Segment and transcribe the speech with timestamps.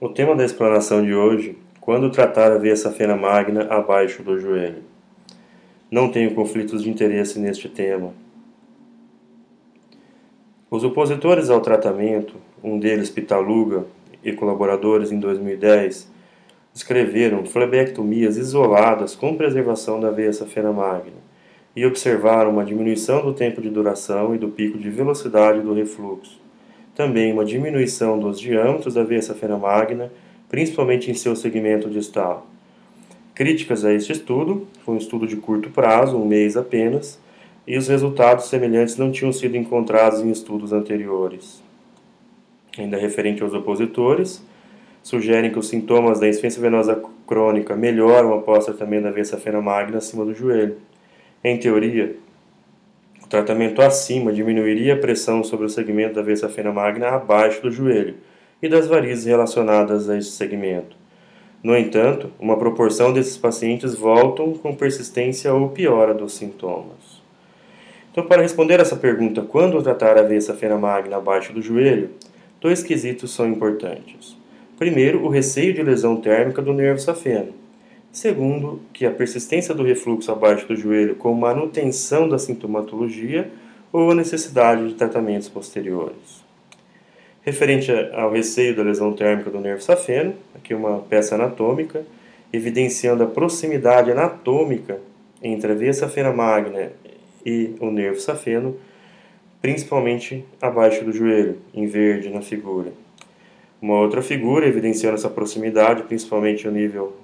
[0.00, 4.84] O tema da explanação de hoje, quando tratar a veia safena magna abaixo do joelho.
[5.90, 8.14] Não tenho conflitos de interesse neste tema.
[10.70, 13.86] Os opositores ao tratamento, um deles Pitaluga
[14.22, 16.08] e colaboradores em 2010,
[16.72, 21.18] descreveram flebectomias isoladas com preservação da veia safena magna
[21.74, 26.46] e observaram uma diminuição do tempo de duração e do pico de velocidade do refluxo
[26.98, 30.10] também uma diminuição dos diâmetros da veia safena magna,
[30.48, 32.44] principalmente em seu segmento distal.
[33.36, 37.16] Críticas a este estudo, foi um estudo de curto prazo, um mês apenas,
[37.64, 41.62] e os resultados semelhantes não tinham sido encontrados em estudos anteriores.
[42.76, 44.44] Ainda referente aos opositores,
[45.00, 49.98] sugerem que os sintomas da insuficiência venosa crônica melhoram após tratamento da veia safena magna
[49.98, 50.76] acima do joelho.
[51.44, 52.16] Em teoria,
[53.28, 58.14] o tratamento acima diminuiria a pressão sobre o segmento da veia magna abaixo do joelho
[58.62, 60.96] e das varizes relacionadas a este segmento.
[61.62, 67.22] No entanto, uma proporção desses pacientes voltam com persistência ou piora dos sintomas.
[68.10, 72.08] Então, para responder essa pergunta, quando tratar a veia magna abaixo do joelho,
[72.58, 74.38] dois quesitos são importantes.
[74.78, 77.52] Primeiro, o receio de lesão térmica do nervo safeno.
[78.10, 83.50] Segundo, que a persistência do refluxo abaixo do joelho com manutenção da sintomatologia
[83.92, 86.42] ou a necessidade de tratamentos posteriores.
[87.42, 92.04] Referente ao receio da lesão térmica do nervo safeno, aqui uma peça anatômica,
[92.52, 94.98] evidenciando a proximidade anatômica
[95.42, 96.90] entre a veia safena magna
[97.44, 98.76] e o nervo safeno,
[99.62, 102.92] principalmente abaixo do joelho, em verde na figura.
[103.80, 107.14] Uma outra figura evidenciando essa proximidade, principalmente no nível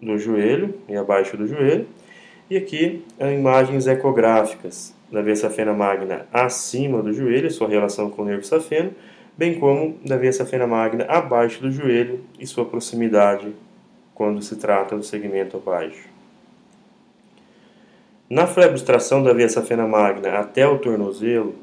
[0.00, 1.86] do joelho e abaixo do joelho.
[2.48, 8.24] E aqui imagens ecográficas da veia safena magna acima do joelho, sua relação com o
[8.24, 8.92] nervo safeno,
[9.36, 13.54] bem como da veia safena magna abaixo do joelho e sua proximidade
[14.14, 16.08] quando se trata do segmento abaixo.
[18.28, 21.54] Na flebrostração da veia safena magna até o tornozelo,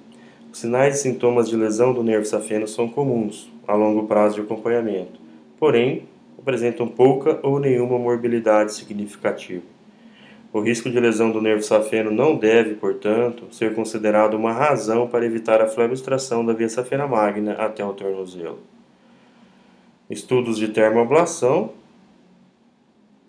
[0.51, 4.41] os sinais e sintomas de lesão do nervo safeno são comuns a longo prazo de
[4.41, 5.19] acompanhamento.
[5.59, 6.07] Porém,
[6.37, 9.63] apresentam pouca ou nenhuma morbilidade significativa.
[10.53, 15.25] O risco de lesão do nervo safeno não deve, portanto, ser considerado uma razão para
[15.25, 18.59] evitar a flebrostração da via safena magna até o tornozelo.
[20.09, 21.73] Estudos de termoablação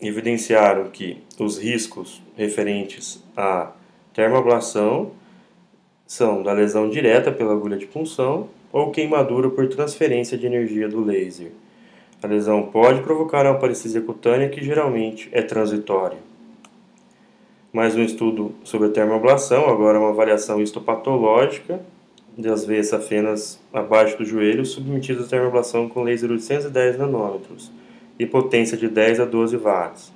[0.00, 3.72] evidenciaram que os riscos referentes à
[4.14, 5.10] termoablação
[6.06, 11.04] são da lesão direta pela agulha de punção ou queimadura por transferência de energia do
[11.04, 11.50] laser.
[12.20, 16.18] A lesão pode provocar uma parecia cutânea que geralmente é transitória.
[17.72, 21.80] Mais um estudo sobre a termoablação, agora uma avaliação histopatológica
[22.36, 27.70] das veias safenas abaixo do joelho submetidas à termoablação com laser 810 nanômetros
[28.18, 30.12] e potência de 10 a 12 watts.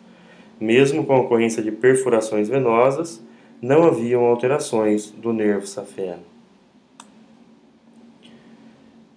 [0.59, 3.23] Mesmo com a ocorrência de perfurações venosas,
[3.61, 6.32] não haviam alterações do nervo safeno.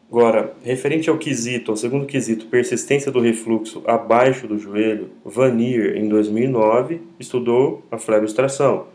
[0.07, 6.07] Agora, referente ao quesito, ao segundo quesito, persistência do refluxo abaixo do joelho, Vanier, em
[6.07, 8.85] 2009, estudou a flebrostração.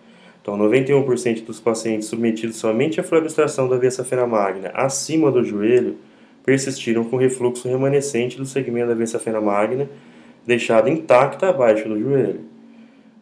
[0.41, 5.97] Então, 91% dos pacientes submetidos somente à flebrostração da veia safena magna acima do joelho
[6.45, 9.91] persistiram com refluxo remanescente do segmento da veia safena magna,
[10.47, 12.41] deixada intacta abaixo do joelho.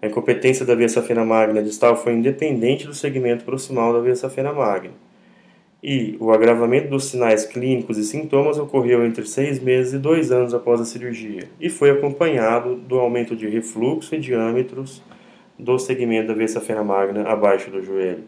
[0.01, 4.53] A incompetência da veia safena magna distal foi independente do segmento proximal da veia safena
[4.53, 5.08] magna
[5.83, 10.53] e o agravamento dos sinais clínicos e sintomas ocorreu entre seis meses e dois anos
[10.53, 15.03] após a cirurgia e foi acompanhado do aumento de refluxo e diâmetros
[15.59, 18.25] do segmento da veia safena magna abaixo do joelho.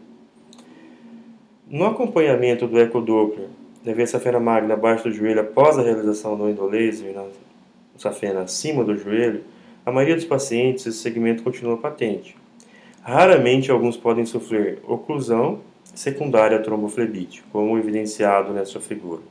[1.69, 3.47] No acompanhamento do ecodoppler
[3.83, 7.25] da veia safena magna abaixo do joelho após a realização do endolaser na
[7.97, 9.43] safena acima do joelho,
[9.85, 12.35] a maioria dos pacientes esse segmento continua patente.
[13.01, 15.59] Raramente alguns podem sofrer oclusão
[15.93, 19.21] secundária a tromboflebite, como evidenciado nessa figura.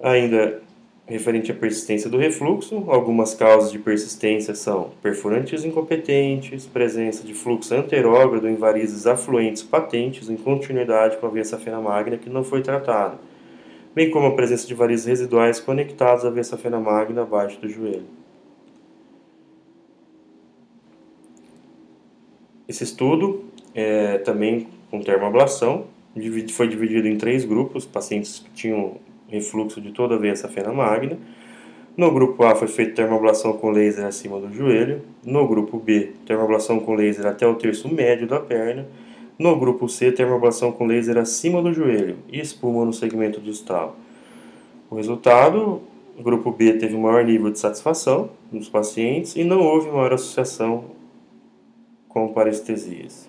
[0.00, 0.62] Ainda
[1.08, 7.74] referente à persistência do refluxo, algumas causas de persistência são perfurantes incompetentes, presença de fluxo
[7.74, 12.60] anterógrado em varizes afluentes patentes em continuidade com a via safena magna que não foi
[12.60, 13.18] tratada,
[13.94, 18.04] bem como a presença de varizes residuais conectadas à via safena magna abaixo do joelho.
[22.68, 23.44] Esse estudo
[23.74, 25.84] é, também com termoablação.
[26.50, 28.94] Foi dividido em três grupos, pacientes que tinham
[29.28, 31.18] refluxo de toda a veia safena magna.
[31.96, 35.02] No grupo A foi feita termoablação com laser acima do joelho.
[35.24, 38.86] No grupo B, termoablação com laser até o terço médio da perna.
[39.38, 43.96] No grupo C, termoablação com laser acima do joelho e espuma no segmento distal.
[44.90, 45.82] O resultado
[46.18, 50.12] O grupo B teve um maior nível de satisfação nos pacientes e não houve maior
[50.12, 50.86] associação
[52.08, 53.27] com parestesias.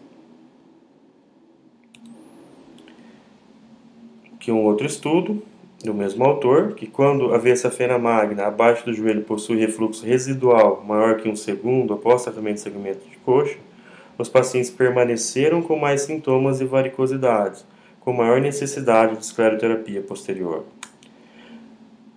[4.51, 5.43] Um outro estudo
[5.83, 7.55] do mesmo autor, que quando a via
[7.99, 13.07] magna abaixo do joelho possui refluxo residual maior que um segundo após tratamento de segmento
[13.09, 13.57] de coxa,
[14.17, 17.65] os pacientes permaneceram com mais sintomas e varicosidades,
[18.01, 20.65] com maior necessidade de escleroterapia posterior.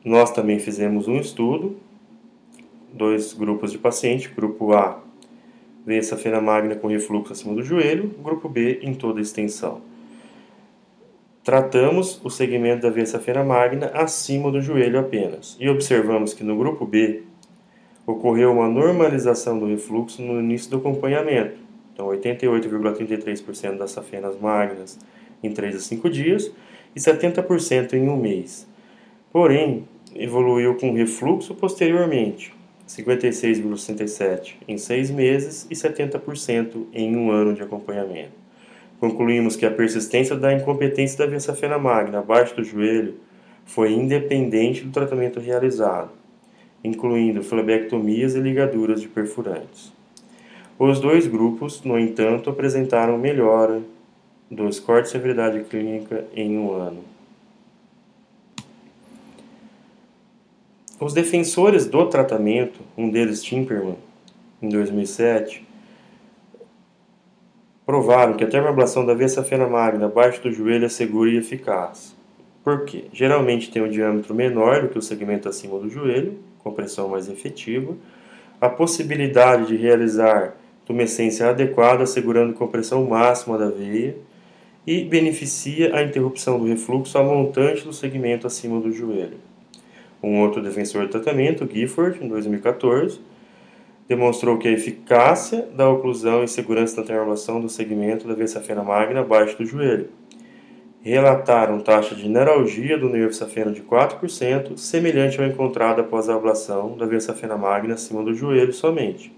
[0.04, 1.76] Nós também fizemos um estudo,
[2.92, 5.00] dois grupos de pacientes, grupo A,
[5.86, 6.02] veia
[6.40, 9.91] magna com refluxo acima do joelho, grupo B em toda a extensão.
[11.44, 16.56] Tratamos o segmento da veia safena magna acima do joelho apenas e observamos que no
[16.56, 17.24] grupo B
[18.06, 21.56] ocorreu uma normalização do refluxo no início do acompanhamento.
[21.92, 25.00] Então, 88,33% das safenas magnas
[25.42, 26.52] em 3 a 5 dias
[26.94, 28.64] e 70% em um mês.
[29.32, 32.54] Porém, evoluiu com refluxo posteriormente,
[32.86, 38.41] 56,67% em 6 meses e 70% em um ano de acompanhamento.
[39.02, 43.16] Concluímos que a persistência da incompetência da via magna abaixo do joelho
[43.64, 46.10] foi independente do tratamento realizado,
[46.84, 49.92] incluindo flebectomias e ligaduras de perfurantes.
[50.78, 53.82] Os dois grupos, no entanto, apresentaram melhora
[54.48, 57.02] do score de severidade clínica em um ano.
[61.00, 63.96] Os defensores do tratamento, um deles Timperman,
[64.62, 65.71] em 2007,
[67.92, 72.16] provaram que a termoablação da veia safena magna abaixo do joelho é segura e eficaz.
[72.64, 73.04] Por quê?
[73.12, 77.94] Geralmente tem um diâmetro menor do que o segmento acima do joelho, compressão mais efetiva,
[78.58, 80.56] a possibilidade de realizar
[80.86, 84.16] tumescência adequada, assegurando compressão máxima da veia,
[84.86, 89.36] e beneficia a interrupção do refluxo a montante do segmento acima do joelho.
[90.22, 93.20] Um outro defensor do tratamento, Gifford, em 2014,
[94.14, 99.20] demonstrou que a eficácia da oclusão e segurança na terminação do segmento da veia magna
[99.20, 100.10] abaixo do joelho.
[101.00, 106.94] Relataram taxa de neuralgia do nervo safeno de 4%, semelhante ao encontrado após a ablação
[106.98, 109.34] da veia magna acima do joelho somente,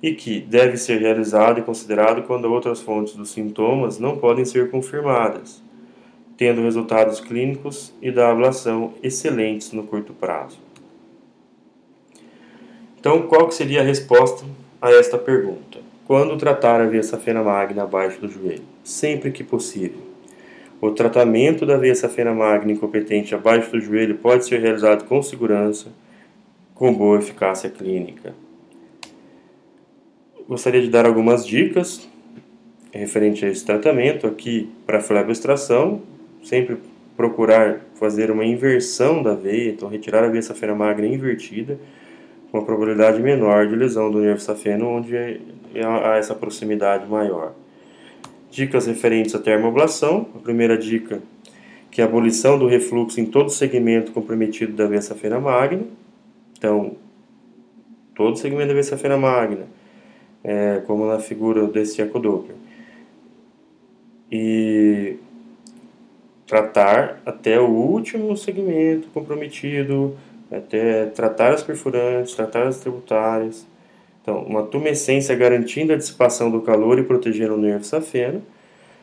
[0.00, 4.70] e que deve ser realizado e considerado quando outras fontes dos sintomas não podem ser
[4.70, 5.60] confirmadas,
[6.36, 10.67] tendo resultados clínicos e da ablação excelentes no curto prazo.
[13.08, 14.44] Então, qual seria a resposta
[14.82, 15.78] a esta pergunta?
[16.06, 18.60] Quando tratar a veia safena magna abaixo do joelho?
[18.84, 20.02] Sempre que possível.
[20.78, 25.86] O tratamento da veia safena magna incompetente abaixo do joelho pode ser realizado com segurança,
[26.74, 28.34] com boa eficácia clínica.
[30.46, 32.06] Gostaria de dar algumas dicas
[32.92, 36.02] referente a esse tratamento aqui para fleboextração,
[36.44, 36.76] sempre
[37.16, 41.78] procurar fazer uma inversão da veia, então retirar a veia safena magna invertida
[42.52, 47.52] uma probabilidade menor de lesão do nervo safeno, onde há essa proximidade maior.
[48.50, 50.28] Dicas referentes à termoablação.
[50.34, 51.20] A primeira dica
[51.90, 55.82] que é a abolição do refluxo em todo segmento comprometido da veia safena magna.
[56.56, 56.96] Então,
[58.14, 59.66] todo segmento da veia safena magna,
[60.44, 62.56] é, como na figura desse ecodoppler.
[64.30, 65.16] E
[66.46, 70.16] tratar até o último segmento comprometido,
[70.50, 73.66] até tratar as perfurantes, tratar as tributárias.
[74.22, 78.42] Então, uma tumescência garantindo a dissipação do calor e protegendo o nervo safeno.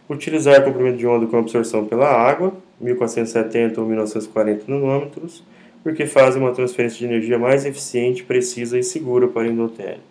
[0.10, 5.44] Utilizar comprimento de onda com absorção pela água, 1470 ou 1940 nanômetros,
[5.82, 10.02] porque fazem uma transferência de energia mais eficiente, precisa e segura para o endotélio.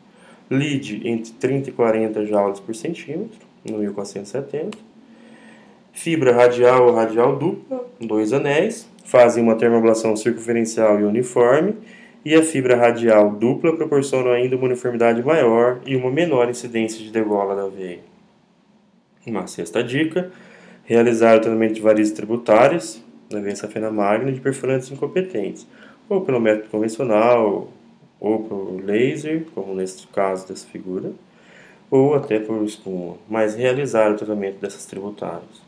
[0.50, 3.38] LID entre 30 e 40 joules por centímetro,
[3.68, 4.76] no 1470.
[5.92, 11.76] Fibra radial ou radial dupla, dois anéis, fazem uma termoablação circunferencial e uniforme,
[12.24, 17.10] e a fibra radial dupla proporciona ainda uma uniformidade maior e uma menor incidência de
[17.10, 18.00] degola da veia.
[19.26, 20.30] Uma sexta dica:
[20.84, 25.66] realizar o tratamento de varizes tributárias da veia safena magna de perfurantes incompetentes,
[26.08, 27.68] ou pelo método convencional,
[28.20, 31.12] ou por laser, como nesse caso dessa figura,
[31.90, 35.62] ou até por espuma, mas realizar o tratamento dessas tributárias.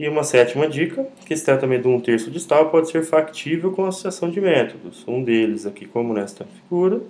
[0.00, 3.84] E uma sétima dica, que esse tratamento de um terço distal pode ser factível com
[3.84, 5.04] associação de métodos.
[5.06, 7.02] Um deles aqui, como nesta figura,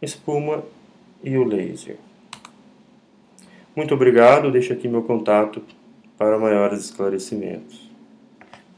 [0.00, 0.62] espuma
[1.24, 1.96] e o laser.
[3.74, 5.60] Muito obrigado, deixo aqui meu contato
[6.16, 7.85] para maiores esclarecimentos.